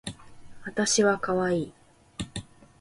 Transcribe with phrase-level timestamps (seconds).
[0.65, 1.73] わたしはかわいい